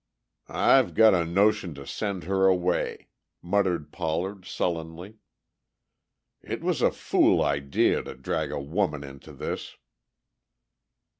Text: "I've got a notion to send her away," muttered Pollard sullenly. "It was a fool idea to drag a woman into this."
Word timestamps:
"I've 0.49 0.95
got 0.95 1.13
a 1.13 1.23
notion 1.27 1.75
to 1.75 1.85
send 1.85 2.23
her 2.23 2.47
away," 2.47 3.09
muttered 3.43 3.91
Pollard 3.91 4.45
sullenly. 4.47 5.17
"It 6.41 6.63
was 6.63 6.81
a 6.81 6.89
fool 6.89 7.43
idea 7.43 8.01
to 8.01 8.15
drag 8.15 8.51
a 8.51 8.59
woman 8.59 9.03
into 9.03 9.31
this." 9.31 9.77